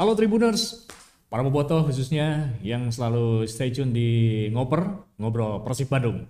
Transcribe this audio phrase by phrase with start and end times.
[0.00, 0.88] Halo Tribuners,
[1.28, 4.08] para bobotoh khususnya yang selalu stay tune di
[4.48, 6.24] Ngoper, Ngobrol Persib Bandung.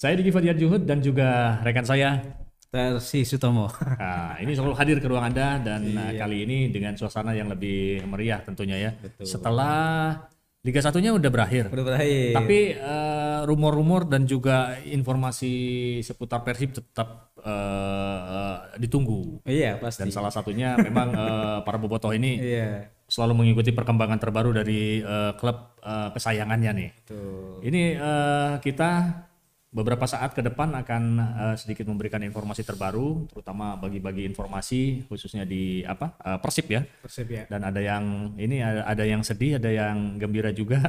[0.00, 2.24] Saya Diki Fadiar Juhud dan juga rekan saya.
[2.72, 3.68] Tersi Sutomo.
[4.00, 8.00] Nah, ini selalu hadir ke ruang Anda dan uh, kali ini dengan suasana yang lebih
[8.08, 8.90] meriah tentunya ya.
[9.20, 10.16] Setelah
[10.62, 11.74] Liga satunya udah berakhir.
[11.74, 12.38] Udah berakhir.
[12.38, 15.54] Tapi eh, rumor-rumor dan juga informasi
[16.06, 19.42] seputar Persib tetap eh, eh, ditunggu.
[19.42, 20.06] iya pasti.
[20.06, 22.94] Dan salah satunya memang eh, para bobotoh ini Iya.
[23.12, 26.90] Selalu mengikuti perkembangan terbaru dari eh, klub eh, kesayangannya nih.
[27.04, 27.60] Tuh.
[27.60, 28.90] Ini eh, kita
[29.72, 35.84] beberapa saat ke depan akan eh, sedikit memberikan informasi terbaru, terutama bagi-bagi informasi khususnya di
[35.84, 36.80] apa eh, Persib ya.
[37.04, 37.44] Persib ya.
[37.52, 40.80] Dan ada yang ini ada, ada yang sedih, ada yang gembira juga.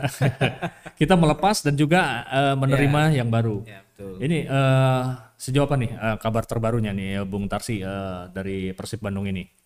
[1.00, 3.68] kita melepas dan juga eh, menerima yang baru.
[3.68, 4.16] Ya betul.
[4.24, 5.04] Ini eh,
[5.36, 9.63] sejauh apa nih eh, kabar terbarunya nih Bung Tarsi eh, dari Persib Bandung ini?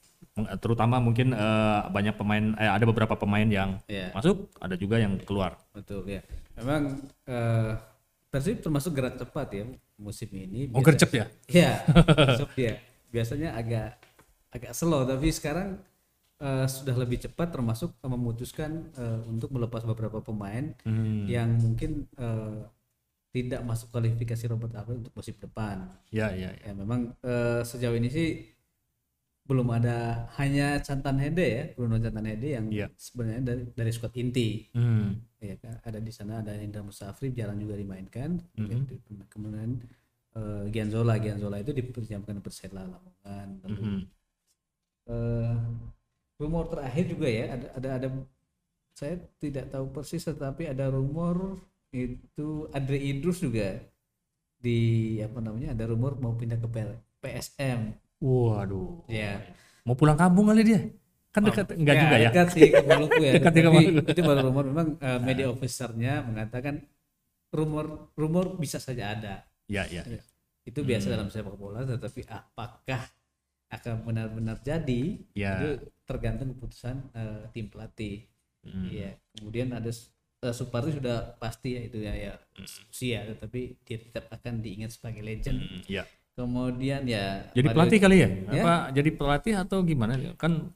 [0.57, 4.13] Terutama mungkin eh, banyak pemain, eh, ada beberapa pemain yang Iya.
[4.13, 5.57] masuk, ada juga yang keluar.
[5.71, 6.21] Betul ya.
[6.55, 7.73] Memang eh,
[8.27, 9.63] Persib termasuk gerak cepat ya
[9.95, 10.67] musim ini.
[10.69, 11.25] Oh Biasa- gercep ya?
[11.47, 11.71] Iya.
[12.05, 12.73] Persib ya.
[13.07, 13.89] Biasanya agak
[14.47, 15.79] agak slow tapi sekarang
[16.37, 21.25] eh, sudah lebih cepat termasuk memutuskan eh, untuk melepas beberapa pemain Hmm.
[21.25, 22.61] yang mungkin eh,
[23.27, 25.93] tidak masuk kualifikasi Robert Apel untuk musim depan.
[26.09, 26.67] Ya, ya, ya.
[26.67, 28.56] Ya memang eh, sejauh ini sih
[29.47, 32.87] belum ada hanya Cantan Hede ya, Bruno Cantan Hede yang Iya.
[32.99, 34.67] sebenarnya dari dari squad inti.
[34.75, 35.23] Hmm.
[35.39, 38.37] Ya kan ada di sana ada Indra Musafri jarang juga dimainkan.
[38.59, 38.85] Mhm.
[39.31, 39.79] Kemudian
[40.37, 43.47] eh, Gianzola, Gianzola itu dipersiapkan Persela Lamongan.
[43.65, 44.01] Lalu Mhm.
[45.07, 45.55] eh,
[46.37, 48.07] rumor terakhir juga ya ada ada ada
[48.93, 51.57] saya tidak tahu persis tetapi ada rumor
[51.89, 53.79] itu Andre Idrus juga
[54.57, 54.77] di
[55.21, 56.67] apa namanya ada rumor mau pindah ke
[57.21, 59.05] PSM Waduh.
[59.07, 59.39] ya
[59.85, 60.81] Mau pulang kampung kali dia?
[61.31, 62.29] Kan dekat enggak juga ya?
[62.33, 63.91] dekat sih ke Maluku ya Dekat ke Maluku.
[64.09, 66.81] itu baru rumor memang eh, media officernya mengatakan
[67.53, 69.35] rumor rumor bisa saja ada
[69.67, 70.03] Ya, ya.
[70.07, 70.21] ya.
[70.63, 73.03] itu biasa dalam sepak bola tetapi apakah
[73.67, 75.59] akan benar-benar jadi Ya.
[75.59, 75.69] itu
[76.03, 78.25] tergantung keputusan eh, tim pelatih
[78.67, 78.83] Hmm.
[78.91, 82.33] Iya, kemudian ada uh, Supardi sudah pasti ya itu ya ya
[82.91, 85.55] usia, tetapi dia tetap akan diingat sebagai legend.
[85.55, 86.03] Hmm, Ya.
[86.37, 88.29] Kemudian ya Jadi Mario- pelatih kali ya?
[88.53, 88.61] Ya.
[88.61, 90.13] Apa jadi pelatih atau gimana?
[90.37, 90.69] Kan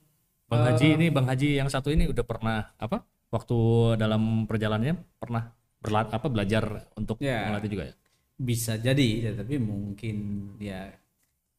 [0.50, 3.06] Bang Haji ini Bang Haji yang satu ini udah pernah apa?
[3.30, 3.58] Waktu
[3.96, 7.48] dalam perjalanannya pernah berlat apa belajar untuk Ya.
[7.48, 7.96] melatih juga ya?
[8.42, 10.18] bisa jadi, tetapi mungkin
[10.58, 10.90] ya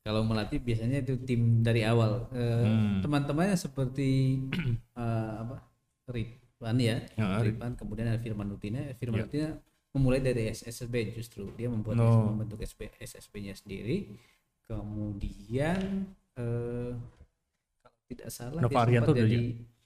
[0.02, 2.26] kalau melatih biasanya itu tim dari awal.
[2.34, 2.98] Eh, Hmm.
[2.98, 4.42] Teman-temannya seperti
[4.98, 5.62] eh, apa?
[6.10, 8.82] Ridwan ya, Ya, Ridwan, kemudian ada Firman Nutina.
[8.98, 9.54] Firman Nutina
[9.92, 12.32] memulai dari SSB justru dia membuat No.
[12.32, 14.08] membentuk SSB, SSB-nya sendiri.
[14.66, 16.92] Kemudian eh
[17.82, 19.40] kalau tidak salah Nova dia sempat jadi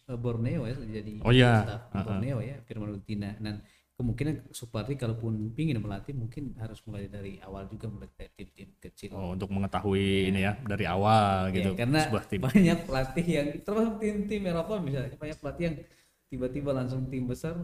[0.07, 1.53] eh, Borneo ya, jadi Oh iya.
[1.67, 2.05] staff Ah, ah.
[2.07, 3.35] Borneo ya, Firman Nutina.
[3.37, 3.59] Dan
[3.97, 9.11] kemungkinan Supardi kalaupun ingin melatih mungkin harus mulai dari awal juga mulai dari tim-tim kecil.
[9.11, 12.41] Oh, untuk mengetahui ini ya dari awal Ya, gitu karena sebuah tim.
[12.45, 15.77] banyak pelatih yang termasuk tim-tim Eropa misalnya banyak pelatih yang
[16.29, 17.57] tiba-tiba langsung tim besar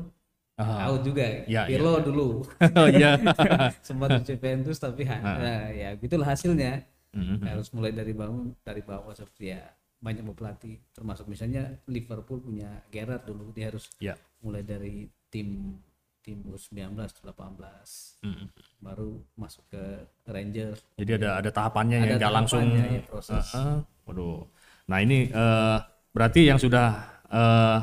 [0.63, 0.89] Ah.
[0.89, 2.29] out juga Ya, Pirlo dulu
[2.81, 3.19] oh iya.
[3.87, 7.45] sempat di Juventus tapi ha- nah, ya gitulah hasilnya Mhm.
[7.45, 9.61] harus mulai dari bangun dari bawah seperti ya
[9.99, 14.17] banyak pelatih termasuk misalnya Liverpool punya Gerrard dulu dia harus Ya.
[14.41, 15.77] mulai dari tim
[16.19, 18.47] tim U19 18 Mhm.
[18.81, 19.83] baru masuk ke
[20.25, 22.65] Rangers Jadi ada ada tahapannya yang Ada nggak langsung.
[22.65, 23.47] ya, proses.
[23.53, 23.79] Heeh.
[24.03, 24.47] waduh.
[24.85, 25.79] Nah ini eh,
[26.11, 26.89] berarti yang sudah
[27.29, 27.79] eh,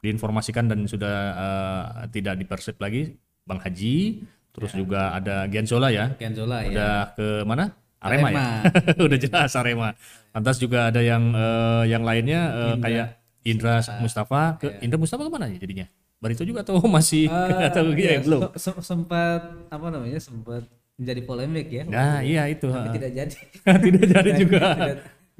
[0.00, 6.64] diinformasikan dan sudah eh, tidak dipersip lagi, Bang Haji, terus juga ada Gianzola ya, Kenzola
[6.64, 6.68] ya.
[6.72, 7.64] Udah ke mana?
[8.00, 8.44] Arema, ya,
[9.06, 9.92] udah jelas Arema.
[10.32, 13.06] Lantas juga ada yang eh, yang lainnya eh, kayak
[13.44, 15.84] Indra Mustafa, ke Indra Mustafa ke mana ya jadinya?
[16.20, 17.28] Barito juga atau masih
[17.68, 18.40] atau Iya, ya, belum?
[18.56, 20.64] se- se- sempat apa namanya sempat
[20.96, 21.84] menjadi polemik ya.
[21.88, 22.68] Nah iya itu.
[22.68, 23.36] tapi tidak jadi.
[23.64, 24.60] Tidak jadi juga.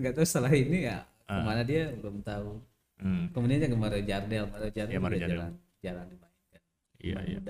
[0.00, 2.60] nggak tahu setelah ini ya ke mana dia belum tahu
[3.00, 3.32] Hmm.
[3.32, 5.38] kemudian yang kemarin Jardel Mario Jardel Ya, Mario Jardel.
[5.40, 6.60] jalan jalan dimainkan
[7.00, 7.40] Iya iya.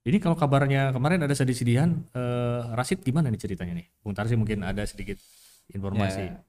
[0.00, 3.86] Ini kalau kabarnya kemarin ada sedih-sedihan, eh, Rashid gimana nih ceritanya nih?
[4.00, 5.20] Bung Tarsi mungkin ada sedikit
[5.68, 6.24] informasi.
[6.24, 6.40] Ya,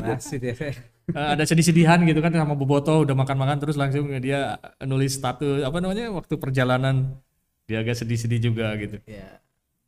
[0.00, 0.54] masih dia
[1.06, 5.78] Eh, ada sedih-sedihan gitu kan sama Boboto udah makan-makan terus langsung dia nulis status apa
[5.78, 7.14] namanya waktu perjalanan
[7.62, 8.98] dia agak sedih-sedih juga gitu.
[9.06, 9.38] ya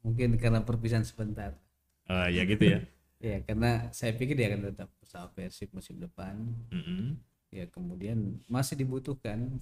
[0.03, 1.59] mungkin karena perpisahan sebentar
[2.07, 2.79] Eh, ya gitu ya.
[3.35, 6.39] ya karena saya pikir dia akan tetap bersama Persib musim depan
[6.71, 7.19] Mm-mm.
[7.49, 9.61] Ya kemudian masih dibutuhkan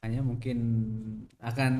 [0.00, 0.58] hanya mungkin
[1.36, 1.72] akan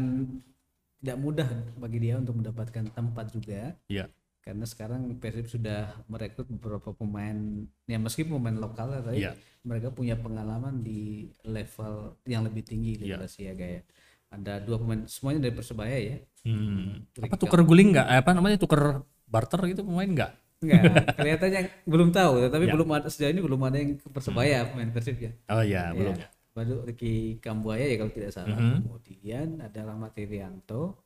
[1.00, 1.48] tidak mudah
[1.80, 4.12] bagi dia untuk mendapatkan tempat juga Iya.
[4.44, 9.32] karena sekarang Persib sudah merekrut beberapa pemain ya meskipun pemain lokal ya, tapi Iya.
[9.64, 13.16] mereka punya pengalaman di level yang lebih tinggi Iya.
[13.16, 13.82] level Siaga ya
[14.30, 17.04] ada dua pemain semuanya dari persebaya ya Hmm.
[17.20, 18.06] Apa tuker guling nggak?
[18.08, 20.32] Eh, Apa namanya tuker barter gitu pemain nggak?
[20.60, 20.82] Enggak,
[21.18, 22.72] kelihatannya belum tahu, tapi Ya.
[22.76, 25.32] belum ada sejauh ini belum ada yang Persebaya pemain Persib ya.
[25.48, 26.14] Oh iya, belum.
[26.14, 28.52] Ya, baru Ricky Kambuaya ya kalau tidak salah.
[28.52, 28.84] Mhm.
[28.84, 31.00] Kemudian ada Rahmat Irianto.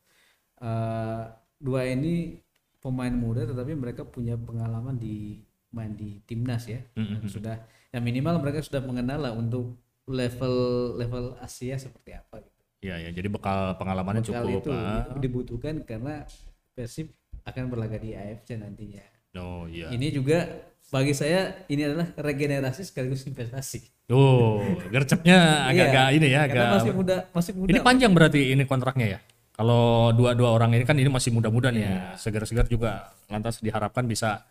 [0.59, 1.23] Eh,
[1.56, 2.43] dua ini
[2.79, 5.39] pemain muda tetapi mereka punya pengalaman di
[5.71, 6.83] main di timnas ya.
[6.93, 7.31] Dan Mhm.
[7.31, 7.56] Sudah
[7.91, 10.55] ya minimal mereka sudah mengenal lah untuk level
[10.99, 12.61] level Asia seperti apa gitu.
[12.83, 13.11] Iya, ya.
[13.15, 14.61] Jadi bekal pengalamannya Bekal cukup.
[14.61, 15.15] itu ah.
[15.15, 16.27] dibutuhkan karena
[16.75, 17.15] Persib
[17.45, 19.14] akan berlaga di AFC nantinya.
[19.35, 19.91] Oh iya.
[19.91, 20.47] Ini juga
[20.89, 23.83] bagi saya ini adalah regenerasi sekaligus investasi.
[24.13, 24.61] Oh,
[24.93, 26.77] gercepnya agak-agak ini ya, Iya, Karena agak.
[26.77, 27.71] masih muda, masih muda.
[27.73, 29.19] Ini panjang berarti ini kontraknya ya.
[29.55, 32.19] Kalau dua-dua orang ini kan ini masih muda-muda nih, Iya.
[32.21, 33.11] segar-segar juga.
[33.33, 34.45] Lantas diharapkan bisa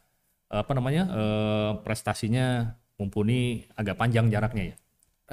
[0.50, 4.76] apa namanya eh, prestasinya mumpuni agak panjang jaraknya ya.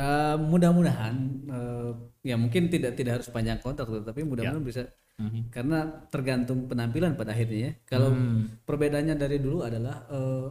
[0.01, 1.15] Eh, mudah-mudahan
[1.49, 1.91] eh,
[2.25, 4.83] ya mungkin tidak tidak harus panjang kontrak tetapi mudah-mudahan bisa
[5.21, 5.53] Mhm.
[5.53, 5.79] karena
[6.09, 7.73] tergantung penampilan pada akhirnya ya.
[7.85, 8.57] Kalau Hmm.
[8.65, 10.49] perbedaannya dari dulu adalah eh,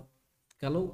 [0.62, 0.94] kalau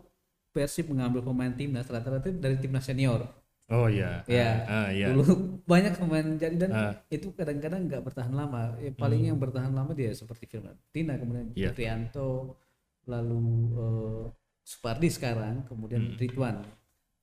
[0.50, 3.28] Persib mengambil pemain timnas rata-rata dari timnas senior.
[3.68, 4.24] Oh iya.
[4.24, 5.12] Ya, Ah, iya.
[5.12, 5.26] dulu
[5.72, 6.94] banyak pemain jadi dan Ah.
[7.12, 8.72] itu kadang-kadang nggak bertahan lama.
[8.80, 11.60] Ya, paling yang bertahan lama dia seperti Firmantina, kemudian Hmm.
[11.60, 11.76] Iya.
[11.76, 12.56] Trianto,
[13.04, 13.44] lalu
[13.76, 14.24] eh,
[14.64, 16.18] Supardi sekarang, kemudian Hmm.
[16.18, 16.56] Ridwan.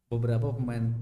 [0.06, 0.92] Beberapa pemain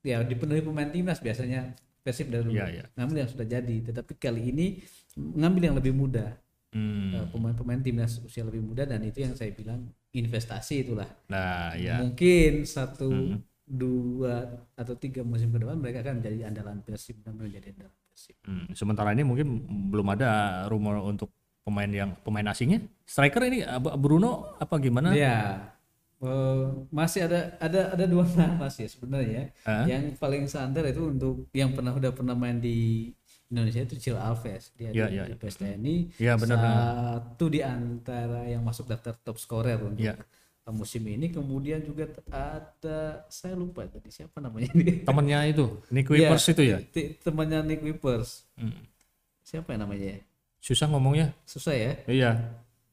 [0.00, 2.54] ya dipenuhi pemain timnas biasanya Persib dari dulu.
[2.54, 2.84] Iya, iya.
[2.96, 4.66] Ngambil yang sudah jadi, tetapi kali ini
[5.16, 6.36] ngambil yang lebih muda.
[6.70, 7.14] Hmm.
[7.18, 11.08] Eh, Pemain-pemain timnas usia lebih muda dan itu yang saya bilang investasi itulah.
[11.26, 11.98] Nah, ya.
[12.02, 13.38] Mungkin satu Hmm.
[13.70, 18.34] dua atau tiga musim ke depan mereka akan menjadi andalan Persib dan menjadi andalan Persib.
[18.42, 19.46] Hmm, Sementara ini mungkin
[19.94, 20.30] belum ada
[20.66, 21.30] rumor untuk
[21.62, 22.82] pemain yang pemain asingnya.
[23.06, 23.62] Striker ini
[23.98, 25.14] Bruno apa gimana?
[25.14, 25.70] Ya,
[26.90, 29.54] masih ada ada ada dua nama sih sebenarnya.
[29.64, 29.86] Hah?
[29.86, 33.08] Yang paling santer itu untuk yang pernah udah pernah main di
[33.50, 38.46] Indonesia itu Cil Alves dia Ya, di, ya, di PSTNI Ya, benar, satu di antara
[38.46, 40.14] yang masuk daftar top scorer untuk Ya.
[40.70, 46.30] musim ini kemudian juga ada saya lupa tadi siapa namanya dia Temennya itu, Nick Iya,
[46.30, 46.78] Wipers itu ya.
[47.26, 48.86] temannya Nick Wipers Hmm.
[49.42, 50.18] siapa yang namanya ya?
[50.62, 51.34] Susah ngomongnya.
[51.42, 52.30] susah ya Iya.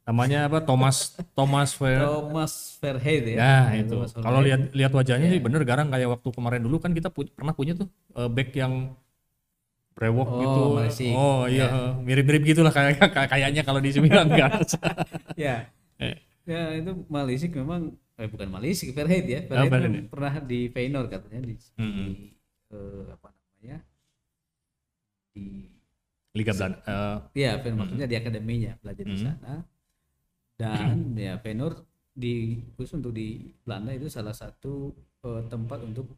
[0.10, 0.64] Namanya apa?
[0.64, 2.02] Thomas Thomas Ver.
[2.02, 3.96] Thomas Verheid ya Nah, Nah, itu.
[4.16, 7.54] Kalau lihat lihat wajahnya sih bener garang kayak waktu kemarin dulu kan kita pu- pernah
[7.54, 7.86] punya tuh
[8.18, 8.74] eh, back yang
[9.98, 10.62] brewok Oh, gitu.
[10.76, 11.06] Malaysia.
[11.12, 11.66] Oh iya,
[11.98, 14.52] mirip-mirip gitulah kayak kayak- kayaknya kalau di Sembilan kan.
[15.36, 15.66] ya
[15.98, 16.14] Eh.
[16.46, 19.92] ya itu Malisik memang eh bukan Malisik Verheid ya Oh, Verheid Verheid.
[19.92, 22.10] memang pernah di Feyenoord katanya di, di Mm-mm.
[22.70, 23.78] eh, apa namanya
[25.34, 25.46] di
[26.32, 26.78] Liga Belanda.
[26.86, 29.24] Eh, ya Feyenoord maksudnya di akademinya belajar di Mm.
[29.24, 29.54] sana
[30.54, 31.82] dan ya Feyenoord
[32.14, 32.34] di
[32.74, 33.28] khusus untuk di
[33.60, 34.94] Belanda itu salah satu
[35.24, 36.14] eh, tempat untuk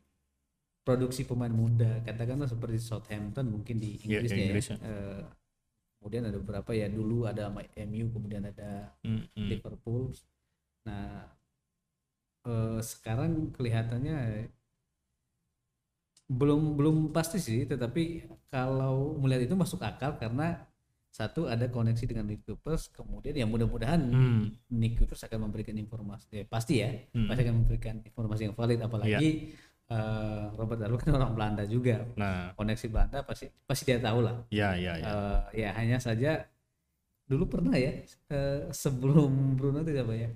[0.89, 4.77] produksi pemain muda katakanlah seperti Southampton mungkin di Iya, Inggris di ya, Inggris ya.
[4.81, 5.21] Eh,
[6.01, 7.53] kemudian ada beberapa ya dulu ada
[7.86, 9.47] MU kemudian ada mm, mm.
[9.53, 10.09] Liverpool.
[10.89, 11.30] Nah,
[12.50, 14.50] eh, sekarang kelihatannya
[16.30, 20.65] belum belum pasti sih, tetapi kalau melihat itu masuk akal karena
[21.10, 24.53] satu ada koneksi dengan Nick Kuipers, kemudian ya mudah-mudahan Hmm.
[24.74, 27.25] Nick Kuipers akan memberikan informasi, ya pasti ya, Hmm.
[27.29, 29.58] pasti akan memberikan informasi yang valid, apalagi
[29.89, 34.38] eh, Robert Darlow kan orang Belanda juga, Nah, koneksi Belanda pasti pasti dia tahu lah.
[34.53, 35.05] ya ya ya.
[35.10, 36.46] Eh, ya hanya saja
[37.29, 37.93] dulu pernah ya
[38.29, 40.29] eh, sebelum Bruno itu siapa ya?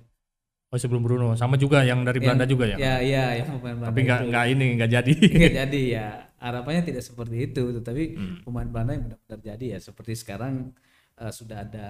[0.74, 2.76] Oh sebelum Bruno, sama juga yang dari Belanda juga ya.
[2.78, 3.88] Ya ya yang pemain Belanda.
[3.94, 5.12] Tapi nggak nggak ini nggak jadi.
[5.38, 6.06] Nggak jadi ya
[6.42, 8.36] harapannya tidak seperti itu, tetapi Hmm.
[8.42, 10.74] pemain Belanda yang benar-benar jadi ya seperti sekarang
[11.14, 11.88] eh, sudah ada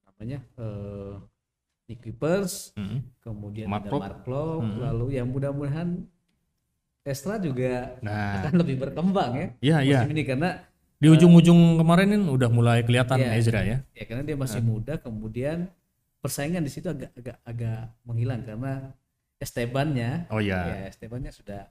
[0.00, 1.14] apa namanya eh
[1.90, 3.02] Nick Kuipers, Hmm.
[3.20, 3.98] kemudian Mark ada.
[3.98, 4.78] Mark Klok, Hmm.
[4.80, 6.06] lalu yang mudah-mudahan
[7.10, 9.98] Estra juga Nah, akan lebih berkembang ya ya ya.
[10.00, 10.50] musim ini karena
[10.96, 13.32] Di ujung-ujung kemarin kan udah mulai kelihatan Iya.
[13.34, 13.76] Ezra ya.
[13.90, 15.66] ya karena dia masih muda kemudian
[16.20, 18.92] persaingan di situ agak agak agak menghilang karena
[19.36, 20.60] Estebannya Oh ya.
[20.68, 21.64] ya Estebannya sudah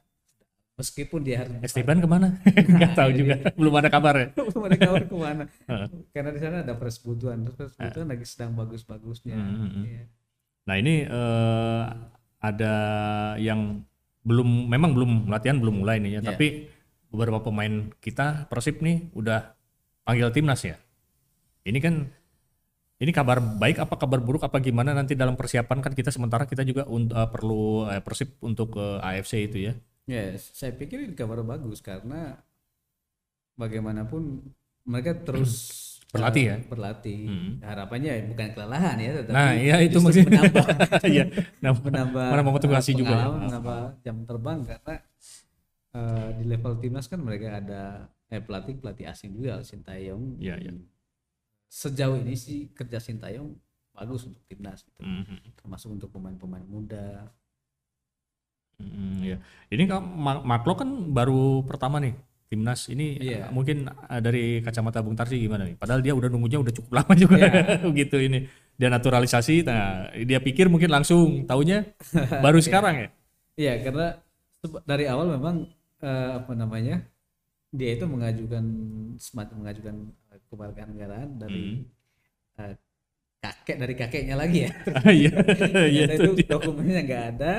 [0.73, 2.39] meskipun dia harus Esteban ke mana?
[2.73, 3.35] Nggak tahu juga.
[3.59, 4.27] Belum ada kabar ya.
[4.33, 5.43] belum ada kabar ke mana
[6.15, 9.85] karena di sana ada persekutuan persekutuan lagi sedang bagus-bagusnya Hmm.
[9.85, 10.03] Iya.
[10.65, 11.83] Nah ini eh,
[12.39, 12.73] ada
[13.37, 13.83] yang
[14.29, 16.21] belum, memang belum latihan belum mulai nih ya.
[16.21, 16.27] Iya.
[16.29, 16.47] Tapi
[17.09, 19.57] beberapa pemain kita Persib nih udah
[20.05, 20.77] panggil timnas ya.
[21.65, 22.05] Ini kan
[22.99, 26.61] ini kabar baik apa kabar buruk apa gimana nanti dalam persiapan kan kita sementara kita
[26.61, 29.73] juga eh, perlu eh, Persib untuk ke AFC itu ya.
[30.09, 32.41] Ya, saya pikir ini kabar bagus karena
[33.57, 34.41] bagaimanapun
[34.85, 35.53] mereka terus
[36.09, 36.55] Berlatih ya.
[36.65, 37.19] berlatih.
[37.21, 37.51] Hmm.
[37.61, 40.41] Harapannya bukan kelelahan ya, tetapi Nah, iya itu maksudnya.
[40.41, 40.65] menambah
[41.13, 41.23] Iya.
[41.61, 43.27] Nambah, menambah menambah motivasi juga ya.
[43.29, 44.95] menambah jam terbang karena
[45.93, 47.83] uh, di level timnas kan mereka ada
[48.27, 50.41] eh, pelatih pelatih asing juga Sintayong.
[50.41, 50.71] Iya, iya.
[51.69, 53.53] Sejauh ini sih kerja Sintayong
[53.93, 55.05] bagus untuk timnas gitu.
[55.05, 55.53] Mhm.
[55.61, 57.29] termasuk untuk pemain-pemain muda.
[58.79, 59.37] Hmm, ya.
[59.67, 62.15] Ini kan Ma- Mark Klok kan baru pertama nih
[62.49, 63.45] timnas ini Iya.
[63.45, 65.77] eh, mungkin eh, dari kacamata Bung Tarsi gimana nih?
[65.77, 67.53] Padahal dia udah nunggunya udah cukup lama juga Iya.
[68.01, 68.49] gitu ini.
[68.73, 71.85] Dia naturalisasi, nah dia pikir mungkin langsung taunya
[72.45, 73.09] baru sekarang ya.
[73.53, 74.07] Iya, karena
[74.59, 75.67] seba- dari awal memang
[76.01, 77.03] eh, apa namanya
[77.69, 78.65] dia itu mengajukan
[79.21, 79.95] semacam mengajukan
[80.33, 81.85] eh, kewarganegaraan dari
[82.57, 82.73] eh,
[83.39, 84.71] kakek dari kakeknya lagi ya.
[85.05, 85.31] Iya,
[85.85, 86.49] iya Ternyata itu itu dia.
[86.49, 87.53] dokumennya nggak ada.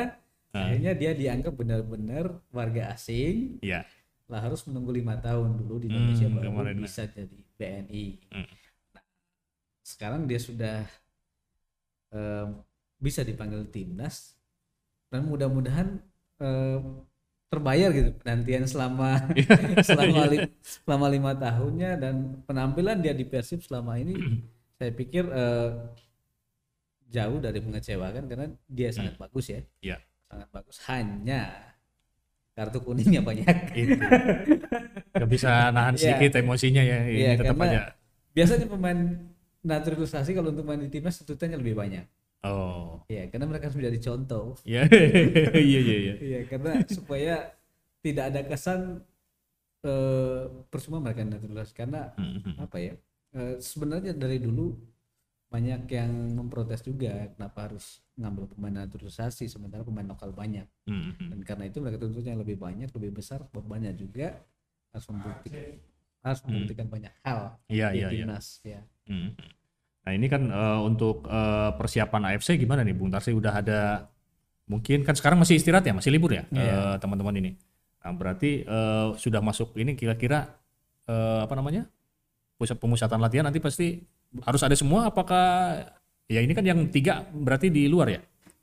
[0.51, 0.67] Ah.
[0.67, 3.61] Akhirnya dia dianggap benar-benar warga asing.
[3.63, 3.87] Iya.
[4.31, 6.77] Lah harus menunggu lima tahun dulu di Indonesia Hmm, baru kemarin.
[6.87, 8.05] bisa jadi BNI.
[8.31, 8.47] Hmm.
[8.95, 9.05] Nah,
[9.83, 10.87] sekarang dia sudah
[12.13, 12.49] em,
[13.01, 14.37] bisa dipanggil timnas
[15.11, 15.99] dan mudah-mudahan
[16.41, 16.83] em,
[17.51, 19.27] terbayar gitu penantian selama
[19.89, 22.15] selama li- selama lima tahunnya dan
[22.47, 24.15] penampilan dia di Persib selama ini
[24.79, 25.71] saya pikir eh,
[27.11, 29.97] jauh dari mengecewakan karena dia sangat bagus ya Iya.
[30.31, 31.70] sangat bagus hanya
[32.61, 33.97] kartu kuningnya banyak Itu.
[35.11, 36.03] Gak bisa nahan Iya.
[36.15, 36.99] sedikit emosinya ya.
[37.03, 37.81] Ini Iya, tetap aja.
[38.31, 39.01] biasanya pemain
[39.61, 42.05] naturalisasi kalau untuk main di timnas tuntutannya lebih banyak
[42.41, 43.05] Oh.
[43.07, 44.85] ya karena mereka sudah dicontoh Iya.
[45.71, 46.15] Iya iya iya.
[46.17, 47.35] Iya, karena supaya
[47.99, 48.81] tidak ada kesan
[49.81, 52.53] eh percuma mereka naturalisasi karena Mhm.
[52.59, 52.93] apa ya?
[53.31, 54.75] eh, sebenarnya dari dulu
[55.47, 61.33] banyak yang memprotes juga kenapa harus ngambil pemain naturalisasi sementara pemain lokal banyak Mhm.
[61.33, 64.37] dan karena itu mereka tuntutnya lebih banyak lebih besar bebannya juga
[64.91, 65.65] harus membuktikan
[66.21, 68.23] harus membuktikan banyak hal Iya di iya iya.
[68.23, 69.31] timnas ya Mhm.
[70.01, 73.81] Nah ini kan eh, untuk eh, persiapan AFC gimana nih Bung Tarsi udah ada
[74.65, 76.95] mungkin kan sekarang masih istirahat ya masih libur ya Iya.
[76.95, 77.53] eh, teman-teman ini.
[78.01, 80.57] Nah, berarti eh, sudah masuk ini kira-kira
[81.05, 81.85] eh, apa namanya
[82.57, 84.01] pusat pemusatan latihan nanti pasti
[84.41, 85.81] harus ada semua apakah
[86.31, 88.21] ya ini kan yang tiga berarti di luar ya?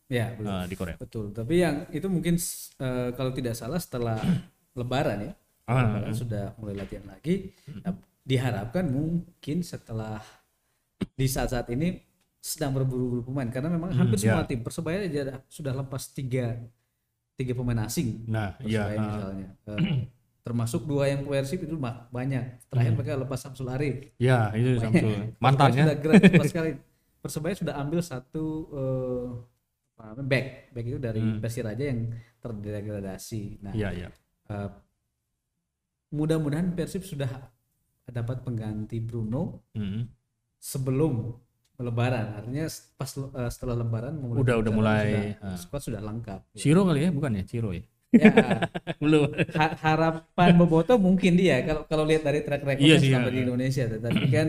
[0.07, 0.47] Ya belum.
[0.47, 0.95] eh, di Korea.
[0.95, 1.35] betul.
[1.35, 2.39] Tapi yang itu mungkin
[2.79, 4.15] eh, kalau tidak salah setelah
[4.79, 5.33] lebaran ya
[5.67, 7.51] Ah, Lebaran sudah mulai latihan lagi.
[7.83, 7.91] Nah,
[8.23, 10.23] diharapkan mungkin setelah
[11.11, 11.99] di saat-saat ini
[12.39, 13.51] sedang berburu-buru pemain.
[13.51, 14.31] Karena memang hampir ya.
[14.31, 16.55] semua tim persebaya aja sudah lepas tiga
[17.37, 19.47] tiga pemain asing Nah iya persebaya misalnya.
[19.67, 20.07] Eh,
[20.47, 22.71] termasuk dua yang Persib itu banyak.
[22.71, 25.35] Terakhir mereka lepas Samsul Arif ya itu Samsul.
[25.43, 25.83] Mantannya.
[25.83, 26.71] sudah gerak sekali
[27.27, 29.31] persebaya sudah ambil satu namanya,
[30.23, 34.09] back back itu dari Persiraja yang terdegradasi nah Iya iya.
[34.47, 34.69] Eh,
[36.09, 37.27] mudah-mudahan Persib sudah
[38.07, 40.07] dapat pengganti Bruno Mhm.
[40.57, 41.35] sebelum
[41.77, 42.33] Lebaran.
[42.33, 42.65] Artinya
[42.95, 45.05] pas eh, setelah Lebaran mulai Udah- udah mulai,
[45.37, 45.57] sudah, ah.
[45.57, 46.41] squad sudah lengkap.
[46.53, 48.31] Ya, Ciro kali ya bukan ya Ciro ya Ya,
[49.03, 49.29] belum.
[49.53, 53.33] ha- harapan Boboto mungkin dia kalau kalau lihat dari track record Iya sih, selama ya.
[53.35, 54.47] di Indonesia, tetapi kan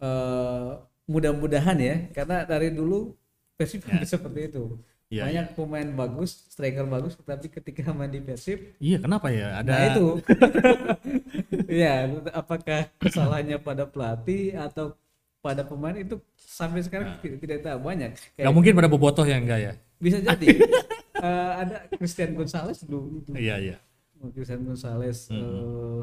[0.00, 0.70] eh,
[1.10, 3.18] mudah-mudahan ya karena dari dulu
[3.58, 4.64] Persib hampir seperti itu.
[5.10, 9.70] Iya, Banyak pemain bagus, striker bagus, tetapi ketika main di Persib Iya kenapa ya ada
[9.74, 10.06] Nah itu,
[11.82, 14.94] ya apakah kesalahannya pada pelatih atau
[15.40, 17.38] pada pemain itu sampai sekarang Nah.
[17.42, 18.10] tidak, tahu banyak.
[18.14, 19.72] Gak Kayak mungkin pada bobotoh yang enggak ya?
[20.00, 20.46] bisa jadi
[21.20, 23.36] Eh, ada Christian Gonzalez dulu itu.
[23.36, 23.76] Iya iya.
[24.32, 26.00] Christian Gonzalez eh,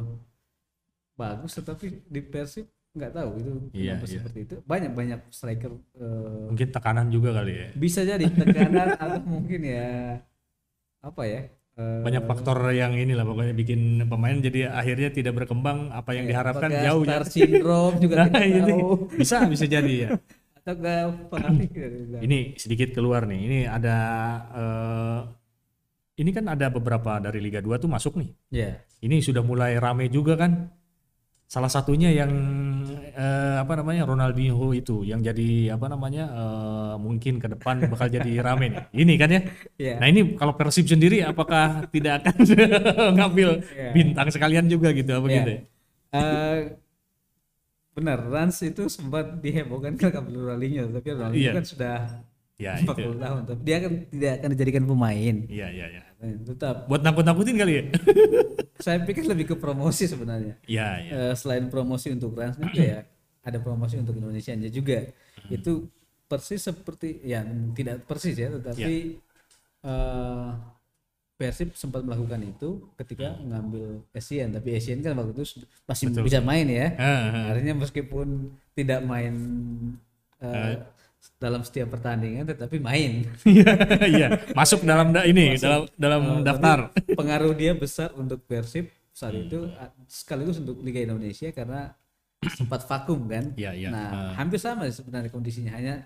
[1.17, 4.13] bagus tetapi di Persib nggak tahu itu Iya, kenapa iya.
[4.18, 4.56] seperti itu.
[4.63, 7.68] Banyak banyak striker eh, Mungkin tekanan juga kali ya.
[7.74, 9.88] bisa jadi tekanan atau mungkin ya
[11.00, 11.42] apa ya?
[11.77, 16.30] eh, Banyak faktor yang inilah pokoknya bikin pemain jadi akhirnya tidak berkembang apa yang ya,
[16.34, 17.30] diharapkan jauh star ya.
[17.30, 18.89] syndrome juga Nah, tidak ini tahu.
[19.22, 20.10] bisa bisa jadi ya.
[20.60, 20.75] atau
[21.32, 22.18] pelatih gitu.
[22.20, 23.39] Ini sedikit keluar nih.
[23.39, 23.96] Ini ada
[24.51, 25.20] eh,
[26.18, 28.30] ini kan ada beberapa dari Liga 2 tuh masuk nih.
[28.50, 30.74] Ya, Ini sudah mulai rame juga kan.
[31.48, 32.27] Salah satunya yang
[33.16, 38.32] eh, apa namanya Ronaldinho itu yang jadi apa namanya eh, mungkin ke depan bakal jadi
[38.46, 38.84] rame nih.
[38.92, 39.42] Ini kan ya.
[39.80, 39.96] ya.
[39.96, 42.36] Nah ini kalau Persib sendiri apakah tidak akan
[43.18, 43.92] ngambil Iya.
[43.96, 45.36] bintang sekalian juga gitu apa Iya.
[45.39, 45.51] gitu?
[45.56, 45.62] ya?
[46.08, 46.60] Eh,
[47.96, 51.51] benar, Rans itu sempat dihebohkan kan ngambil Ronaldinho, tapi Ronaldinho Iya.
[51.56, 51.96] kan sudah
[52.57, 53.09] Ya 40 itu.
[53.21, 55.35] tahun, tapi dia kan tidak akan dijadikan pemain.
[55.45, 56.01] Iya iya iya.
[56.17, 57.83] Nah, Tetap, Buat nakut-nakutin kali ya?
[58.85, 60.57] saya pikir lebih ke promosi sebenarnya.
[60.65, 61.11] Iya iya.
[61.13, 62.99] Eh, selain promosi untuk Rans juga ya,
[63.41, 65.05] ada promosi untuk Indonesia juga.
[65.05, 65.53] Hmm.
[65.53, 65.93] Itu
[66.25, 69.21] persis seperti, ya tidak persis ya, tetapi Iya.
[69.85, 70.49] eh,
[71.37, 73.45] Persib sempat melakukan itu ketika Hmm.
[73.45, 77.43] mengambil Asian tapi Asian kan waktu itu masih bisa main ya Ah, ah.
[77.53, 79.37] artinya meskipun tidak main
[80.41, 80.81] eh,
[81.36, 83.72] dalam setiap pertandingan tetapi main Iya,
[84.03, 84.27] iya.
[84.51, 86.77] Masuk dalam da- ini dalam dalam Eh, daftar.
[87.13, 89.43] pengaruh dia besar untuk Persib saat Hmm.
[89.43, 91.93] itu ah, sekaligus untuk Liga Indonesia karena
[92.53, 93.89] sempat vakum kan Iya, iya.
[93.89, 96.05] nah hampir sama sebenarnya kondisinya hanya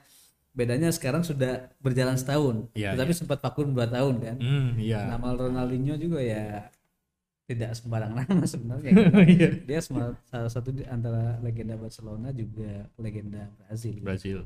[0.52, 5.08] bedanya sekarang sudah berjalan setahun Iya, tetapi sempat vakum dua tahun kan Hmm, iya.
[5.08, 6.72] nama Ronaldinho juga ya
[7.44, 8.92] tidak sembarang nama sebenarnya
[9.28, 9.50] Iya.
[9.62, 10.16] dia salah
[10.48, 14.40] satu di antara legenda Barcelona juga legenda Brazil Brazil.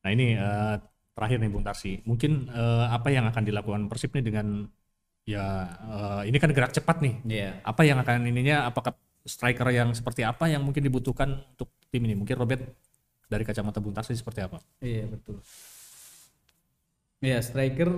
[0.00, 0.76] Nah ini eh,
[1.12, 4.46] terakhir nih Bung Tarsi, mungkin eh, apa yang akan dilakukan Persib nih dengan
[5.28, 7.14] ya eh, ini kan gerak cepat nih.
[7.28, 7.50] Iya.
[7.64, 8.68] Apa yang akan ininya?
[8.68, 12.16] Apakah striker yang seperti apa yang mungkin dibutuhkan untuk tim ini?
[12.16, 12.62] Mungkin Robert
[13.30, 14.58] dari kacamata Bung Tarsi seperti apa?
[14.80, 15.38] Iya betul.
[17.20, 17.90] Iya striker.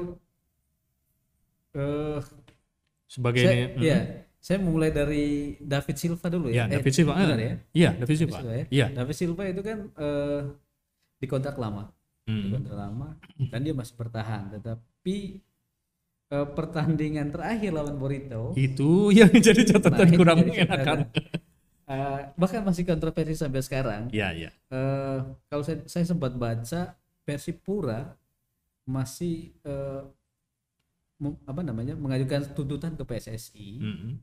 [1.73, 2.21] Eh,
[3.09, 3.83] Sebagai saya, ini, hmm.
[3.85, 3.99] iya,
[4.41, 6.81] saya mulai dari David Silva dulu Ya, ya.
[6.81, 7.13] David Silva.
[7.17, 7.55] benar ah, ya.
[7.73, 8.39] Iya, David Silva.
[8.43, 8.65] Ya.
[8.69, 8.87] Iya.
[8.93, 10.41] David Silva itu kan eh,
[11.23, 11.87] di kontrak lama,
[12.26, 12.50] di Hmm.
[12.50, 13.09] kontrak lama,
[13.50, 14.50] dan dia masih bertahan.
[14.59, 15.17] Tetapi
[16.33, 20.99] eh, pertandingan terakhir lawan Borito, Itu yang jadi catatan Nah, kurang mengenakan.
[21.87, 24.02] eh, bahkan masih kontroversi sampai sekarang.
[24.11, 24.50] Iya, iya.
[24.73, 28.19] eh kalau saya, saya sempat baca Persipura
[28.88, 30.02] masih eh,
[31.23, 34.19] mem- apa namanya mengajukan tuntutan ke PSSI Hmm.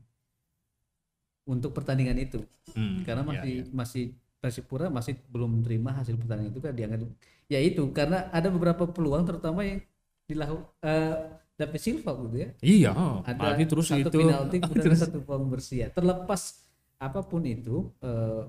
[1.48, 2.40] untuk pertandingan itu
[2.76, 3.64] Hmm, karena iya, masih iya.
[3.74, 4.04] masih
[4.40, 7.00] Persipura masih belum terima hasil pertandingan itu kan dianggap
[7.46, 9.84] ya itu karena ada beberapa peluang terutama yang
[10.24, 10.72] dilakukan
[11.60, 12.48] David Silva gitu ya.
[12.64, 14.18] Iya, ada apalagi terus satu itu.
[14.24, 15.88] penalti kemudian terus- satu peluang bersih ya.
[15.92, 16.42] terlepas
[16.96, 18.42] apa pun itu eh,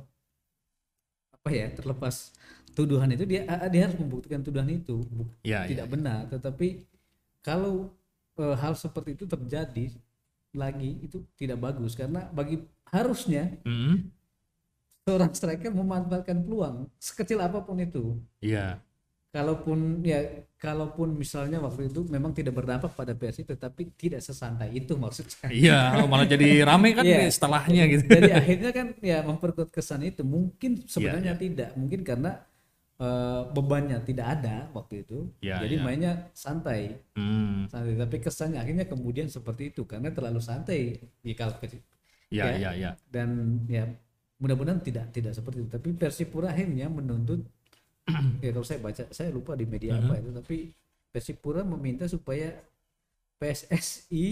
[1.36, 2.32] apa ya terlepas
[2.72, 5.04] tuduhan itu dia dia harus membuktikan tuduhan itu.
[5.44, 5.70] Iya, iya.
[5.76, 6.20] tidak benar.
[6.32, 6.68] Tetapi
[7.44, 7.92] kalau
[8.40, 9.92] eh, hal seperti itu terjadi
[10.56, 12.00] lagi itu tidak bagus.
[12.00, 14.08] Karena bagi harusnya Hmm,
[15.08, 18.82] seorang striker memanfaatkan peluang sekecil apa pun itu Iya.
[19.32, 20.20] kalaupun ya
[20.60, 26.04] kalaupun misalnya waktu itu memang tidak berdampak pada PSI tetapi tidak sesantai itu maksudnya Iya,
[26.12, 27.32] malah jadi rame kan Iya.
[27.32, 28.04] setelahnya gitu.
[28.12, 32.32] jadi akhirnya kan ya memperkuat kesan itu mungkin sebenarnya Iya, tidak mungkin karena
[33.02, 35.84] eh, bebannya tidak ada waktu itu Iya, jadi iya.
[35.86, 36.82] mainnya santai
[37.16, 41.56] Hmm, santai tapi kesannya akhirnya kemudian seperti itu karena terlalu santai di kalau
[42.32, 42.56] iya, Ya.
[42.60, 42.92] iya, iya.
[43.12, 43.30] dan
[43.68, 43.84] ya
[44.42, 47.46] mudah-mudahan tidak tidak seperti itu tapi Persipura akhirnya menuntut
[48.44, 50.02] ya kalau saya baca saya lupa di media Mhm.
[50.04, 50.58] apa itu tapi
[51.14, 52.50] Persipura meminta supaya
[53.38, 54.26] PSSI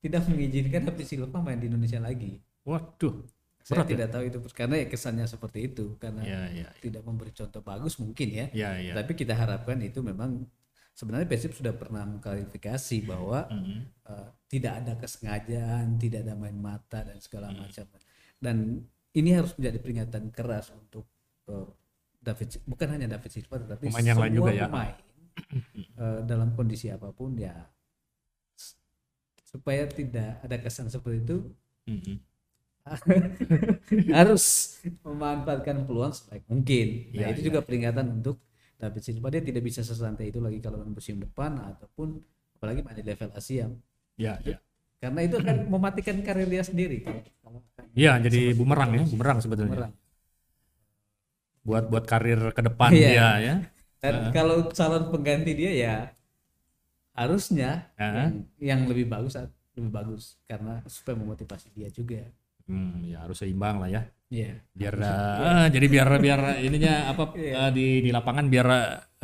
[0.00, 3.24] tidak mengizinkan David Silva main di Indonesia lagi Waduh.
[3.64, 3.90] saya Berat ya?
[3.96, 6.68] tidak tahu itu karena ya kesannya seperti itu karena Iya, iya.
[6.84, 8.92] tidak memberi contoh bagus mungkin ya Iya, iya.
[8.94, 10.44] tapi kita harapkan itu memang
[10.92, 17.02] sebenarnya Persib sudah pernah mengklarifikasi bahwa Hmm, eh, tidak ada kesengajaan, tidak ada main mata
[17.02, 17.64] dan segala Hmm.
[17.66, 17.86] macam.
[18.38, 18.56] Dan
[19.14, 21.06] ini harus menjadi peringatan keras untuk
[21.50, 21.66] eh,
[22.24, 24.66] David, bukan hanya David Silva, tetapi Pemain yang lain semua juga ya.
[24.66, 24.94] pemain
[26.02, 27.54] eh, dalam kondisi apa pun ya
[29.44, 31.36] supaya tidak ada kesan seperti itu
[31.86, 32.18] hmm, hmm.
[34.18, 36.86] harus memanfaatkan peluang sebaik mungkin.
[37.16, 37.46] Nah Iya, itu iya.
[37.48, 38.36] juga peringatan untuk
[38.76, 42.20] David Silva dia tidak bisa sesantai itu lagi kalau musim depan ataupun
[42.58, 43.70] apalagi di level Asia
[44.20, 44.58] Iya, iya.
[45.00, 47.02] karena itu akan mematikan karir dia sendiri
[47.94, 49.70] Iya, jadi bumerang ya, bumerang sebetulnya.
[49.74, 49.92] bumerang.
[51.64, 53.08] Buat buat karir ke depan Iya.
[53.08, 53.54] dia ya.
[54.04, 55.94] Dan kalau calon pengganti dia ya
[57.14, 58.12] harusnya Heeh.
[58.12, 59.38] yang, yang lebih bagus
[59.74, 62.22] lebih bagus karena supaya memotivasi dia juga.
[62.64, 64.02] Hmm, ya harus seimbang lah ya.
[64.32, 64.56] Iya.
[64.72, 67.52] Biar eh, jadi biar biar ininya apa Iya.
[67.68, 68.66] eh, di di lapangan biar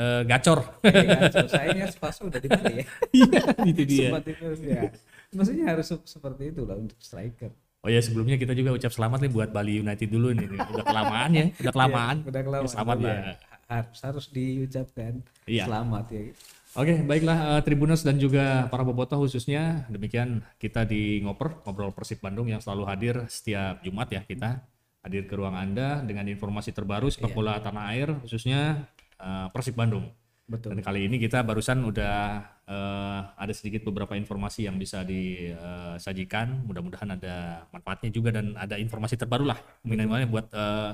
[0.00, 0.80] eh, gacor.
[0.86, 2.84] Iya, sayangnya Spaso udah di mana ya?
[3.20, 4.08] Iya, itu dia.
[4.12, 4.82] Sempat itu ya.
[5.30, 7.52] Maksudnya harus se- seperti itu lah untuk striker.
[7.80, 10.52] Oh ya sebelumnya kita juga ucap selamat nih buat Bali United dulu nih.
[10.52, 12.16] Udah kelamaan ya, udah kelamaan.
[12.20, 12.66] Iya, udah kelamaan.
[12.68, 13.08] Ya, selamat Iya.
[13.08, 13.18] lah.
[13.70, 15.12] Harus harus diucapkan
[15.48, 15.64] Iya.
[15.64, 16.20] selamat ya.
[16.70, 19.88] Oke, baiklah eh, Tribuners dan juga para bobotoh khususnya.
[19.88, 24.60] Demikian kita di Ngoper, ngobrol Persib Bandung yang selalu hadir setiap Jumat ya kita
[25.00, 30.04] hadir ke ruang Anda dengan informasi terbaru sepak bola tanah air khususnya eh, Persib Bandung.
[30.50, 30.74] Betul.
[30.74, 36.66] Dan kali ini kita barusan udah eh, ada sedikit beberapa informasi yang bisa disajikan.
[36.66, 40.90] Mudah-mudahan ada manfaatnya juga dan ada informasi terbaru lah minimalnya buat eh,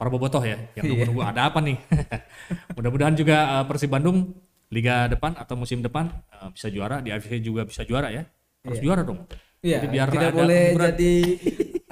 [0.00, 1.76] para bobotoh ya yang nunggu-nunggu ada apa nih.
[2.76, 4.32] Mudah-mudahan juga eh, Persib Bandung
[4.72, 8.24] liga depan atau musim depan eh, bisa juara di AFC juga bisa juara ya.
[8.64, 9.28] Harus juara dong.
[9.60, 10.86] Iya, Jadi biar tidak boleh hiburan.
[10.88, 11.14] jadi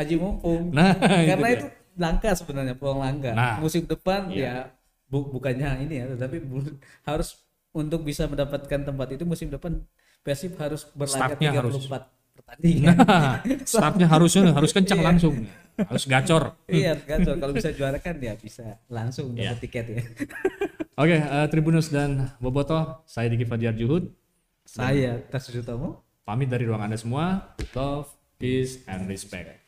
[0.01, 0.63] aji mumpung.
[0.77, 1.69] Nah, Karena itu itu
[2.01, 3.31] langka sebenarnya peluang langka.
[3.37, 4.73] Nah, Musim depan iya.
[4.73, 4.84] ya
[5.15, 6.75] bu- bukannya ini ya, tetapi bu-
[7.07, 7.39] harus
[7.71, 9.79] untuk bisa mendapatkan tempat itu musim depan
[10.21, 11.75] Persib harus berlaga Startnya 34 harus.
[12.35, 12.97] pertandingan.
[12.99, 15.35] Nah, startnya harusnya harus kencang langsung.
[15.77, 16.57] Harus gacor.
[16.67, 17.37] iya, gacor.
[17.37, 19.53] Kalau bisa juara kan ya bisa langsung Iya.
[19.53, 20.01] dapat tiket ya.
[20.95, 24.11] Oke, eh, Tribunus dan Boboto, saya Diki Fadiar Juhud.
[24.65, 26.03] Saya Tas Sutomo.
[26.23, 27.53] Pamit dari ruang Anda semua.
[27.71, 29.61] Love, peace, and respect.